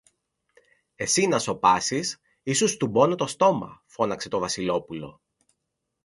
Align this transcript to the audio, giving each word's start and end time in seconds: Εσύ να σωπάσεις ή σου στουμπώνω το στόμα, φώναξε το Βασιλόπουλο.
Εσύ 0.95 1.27
να 1.27 1.39
σωπάσεις 1.39 2.21
ή 2.43 2.53
σου 2.53 2.67
στουμπώνω 2.67 3.15
το 3.15 3.27
στόμα, 3.27 3.83
φώναξε 3.85 4.29
το 4.29 4.39
Βασιλόπουλο. 4.39 5.21